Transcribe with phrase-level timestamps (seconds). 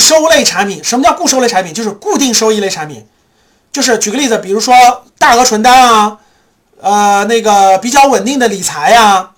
[0.00, 0.82] 收类产品。
[0.82, 1.72] 什么叫固收类产品？
[1.72, 3.06] 就是固定收益类产品。
[3.70, 4.74] 就是举个例子，比如说
[5.16, 6.18] 大额存单啊，
[6.80, 9.30] 呃，那个比较稳定的理财呀，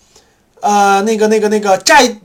[0.60, 2.16] 呃，那个那个那个债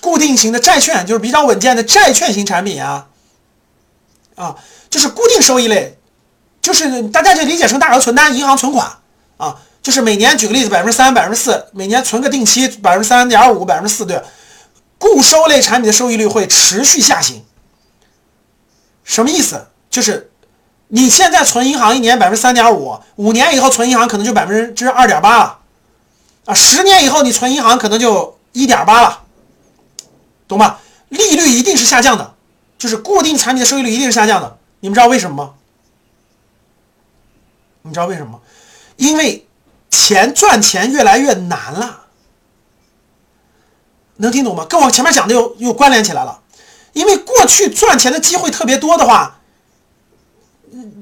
[0.00, 3.06] 固定型的债券，就是比较稳健的债券型产品啊，
[4.34, 4.56] 啊，
[4.88, 5.98] 就是固定收益类，
[6.62, 8.90] 就是大家就理解成大额存单、银行存款
[9.36, 14.22] 啊，就是每年举个例子，百分之三、百分之四，每年存个定期百分之三点五、百分之四，对，
[14.96, 17.44] 固收类产品的收益率会持续下行。
[19.12, 19.66] 什么意思？
[19.90, 20.30] 就是
[20.88, 25.58] 你现在存银行一年百分之三点五，五年以后存银行可能就百分之二点八了，
[26.46, 29.24] 啊，十年以后你存银行可能就一点八了，
[30.48, 30.80] 懂吧？
[31.10, 32.32] 利率一定是下降的，
[32.78, 34.56] 就是固定产品的收益率一定是下降的。
[34.80, 35.54] 你们知道为什么吗？
[37.82, 38.40] 你知道为什么吗？
[38.96, 39.46] 因为
[39.90, 42.04] 钱赚钱越来越难了，
[44.16, 44.64] 能听懂吗？
[44.64, 46.38] 跟我前面讲的又又关联起来了。
[46.92, 49.40] 因为过去赚钱的机会特别多的话，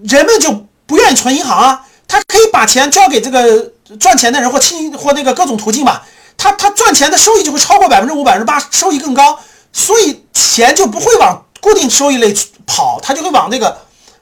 [0.05, 1.87] 人们就不愿意存银行啊。
[2.07, 6.07] 他可以把钱交给这个赚钱的人或亲或那个各种途径吧，
[6.37, 9.39] 他他赚钱的收益就会超过百分之五、百分之八，收益更高，
[9.73, 12.35] 所以钱就不会往固定收益类
[12.67, 13.79] 跑，他就会往那个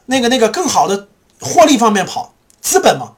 [0.07, 1.09] 那个那个更好的
[1.41, 3.13] 获利方面跑，资本嘛。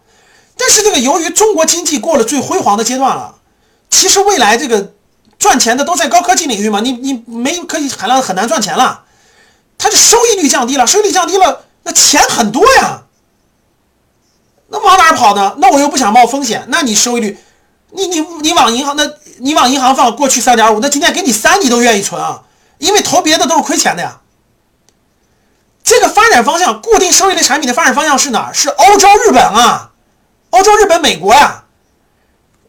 [0.56, 3.36] 但是这个由于中国经济过了最辉煌的阶段了，
[3.89, 4.92] 其实未来这个。
[5.41, 9.05] 赚钱的都在高科技领域嘛，你你没科技含量很难赚钱了，
[9.78, 13.05] 它的收益率降低了，收益率降低了，那钱很多呀，
[14.68, 15.56] 那往哪儿跑呢？
[15.56, 17.38] 那我又不想冒风险，那你收益率，
[17.92, 22.42] 你你你往银行，那你往银行放过去三点五，那今天给你三你都愿意存啊，
[22.77, 24.20] 因为投别的都是亏钱的呀。
[25.83, 28.55] 这个发展方向，固定收益类产品的发展方向是哪儿？
[28.55, 29.91] 是欧洲、日本啊，
[30.50, 31.64] 欧洲、日本、美国呀，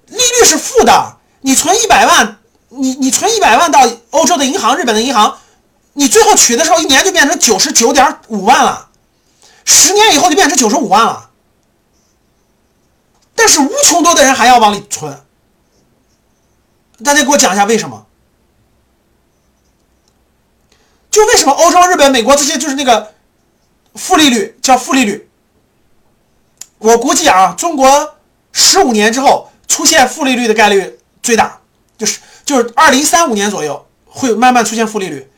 [0.08, 2.38] 利率是负的，你存一百万。
[2.73, 5.38] 你你存一百万到欧洲的银行、日本的银行，
[5.91, 8.89] 你最后取的时候一年就变成九十九点五万了，
[9.66, 11.31] 十年以后就变成九十五万了。
[13.36, 15.21] 但是无穷多的人还要往里存，
[17.04, 18.05] 大家给我讲一下为什么？
[21.09, 23.14] 就为什么欧洲、日本、美国这些就是那个
[23.95, 25.30] 负利率叫负利率？
[26.77, 28.15] 我估计啊，中国
[28.53, 31.59] 十五年之后出现负利率的概率最大，
[31.98, 32.21] 就是。
[32.52, 35.32] 就是二零三五年左右会慢慢出现负利率，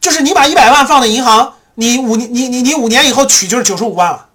[0.00, 4.28] 就是你把一百万放在银行，你五你你你五年以后取就是九十五万了，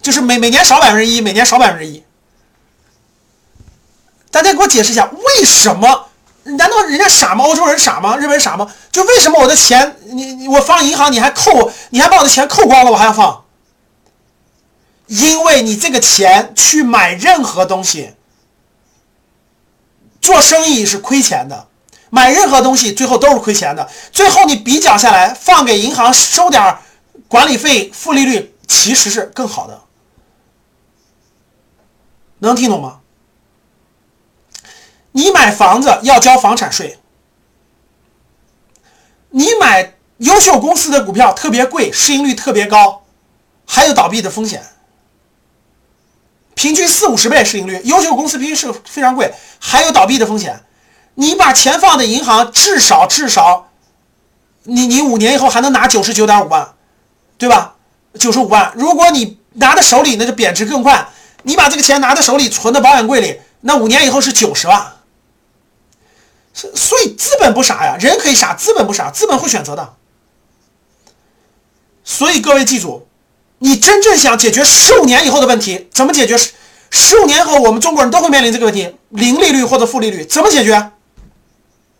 [0.00, 2.04] 就是每每年少百分之一，每年少百分之一。
[4.30, 6.06] 大家给我解释一下，为什么？
[6.44, 7.44] 难道人家傻吗？
[7.44, 8.16] 欧洲人傻吗？
[8.16, 8.72] 日本人傻吗？
[8.92, 13.42] 就为什么我的钱你我放银行你还扣，你还把我的钱扣光了，我还要放？
[15.08, 18.14] 因为你这个钱去买任何东西。
[20.24, 21.68] 做生意是亏钱的，
[22.08, 23.86] 买任何东西最后都是亏钱的。
[24.10, 26.78] 最后你比较下来，放给银行收点
[27.28, 29.82] 管理费、负利率，其实是更好的。
[32.38, 33.00] 能听懂吗？
[35.12, 36.98] 你买房子要交房产税，
[39.28, 43.04] 你买优秀公司的股票特别贵，市盈率特别高，
[43.66, 44.64] 还有倒闭的风险。
[46.64, 50.64] 平均四五十倍市盈率，优秀公司平均是非常贵，还有倒闭的风险。
[51.12, 53.68] 你把钱放在银行，至少至少，
[54.62, 56.74] 你你五年以后还能拿九十九点五万，
[57.36, 57.74] 对吧？
[58.18, 61.06] 九十五万，如果你拿在手里，那就贬值更快。
[61.42, 64.94] 你把这个钱拿在手里，存到保险柜里，那五年以后是九十万。
[66.54, 69.96] 所以资本不傻呀，人可以傻，资本不傻，资本会选择的。
[72.02, 73.06] 所以各位记住。
[73.58, 76.36] 你真正想解决十五年以后的问题，怎么解决？
[76.36, 76.50] 十
[76.90, 80.90] 十五年后，我们中国人都会面临这个问题：零利率或者负利率，怎么解决？